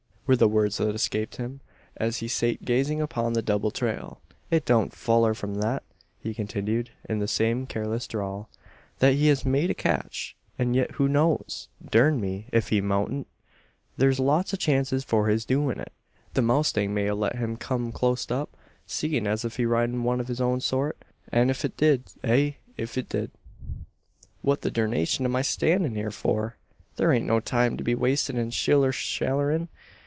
were 0.27 0.35
the 0.37 0.47
words 0.47 0.77
that 0.77 0.95
escaped 0.95 1.35
him, 1.35 1.59
as 1.97 2.19
he 2.19 2.27
sate 2.29 2.63
gazing 2.63 3.01
upon 3.01 3.33
the 3.33 3.41
double 3.41 3.69
trail. 3.69 4.21
"It 4.49 4.63
don't 4.63 4.95
foller 4.95 5.33
from 5.33 5.55
thet," 5.55 5.83
he 6.21 6.33
continued, 6.33 6.89
in 7.09 7.19
the 7.19 7.27
same 7.27 7.65
careless 7.65 8.07
drawl, 8.07 8.47
"thet 8.99 9.15
he 9.15 9.27
hez 9.27 9.43
made 9.43 9.69
a 9.69 9.73
catch. 9.73 10.33
An' 10.57 10.73
yit, 10.73 10.91
who 10.91 11.09
knows? 11.09 11.67
Durn 11.89 12.21
me, 12.21 12.47
ef 12.53 12.69
he 12.69 12.79
moutn't! 12.79 13.27
Thur's 13.97 14.21
lots 14.21 14.53
o' 14.53 14.57
chances 14.57 15.03
for 15.03 15.27
his 15.27 15.43
doin' 15.43 15.81
it. 15.81 15.91
The 16.33 16.41
mowstang 16.41 16.91
may 16.93 17.07
a 17.07 17.15
let 17.15 17.35
him 17.35 17.57
come 17.57 17.91
clost 17.91 18.31
up 18.31 18.55
seein' 18.87 19.27
as 19.27 19.41
he's 19.41 19.59
ridin' 19.59 20.05
one 20.05 20.21
o' 20.21 20.25
its 20.25 20.39
own 20.39 20.61
sort; 20.61 20.97
an 21.29 21.49
ef 21.49 21.65
it 21.65 21.75
dud 21.75 22.03
ay, 22.23 22.55
ef 22.79 22.97
it 22.97 23.09
dud 23.09 23.31
"What 24.41 24.61
the 24.61 24.71
durnation 24.71 25.25
am 25.25 25.35
I 25.35 25.41
stannin' 25.41 25.95
hyur 25.95 26.09
for? 26.11 26.55
Thur 26.95 27.11
ain't 27.11 27.25
no 27.25 27.41
time 27.41 27.75
to 27.75 27.83
be 27.83 27.95
wasted 27.95 28.37
in 28.37 28.51
shiller 28.51 28.93
shallerin'. 28.93 29.67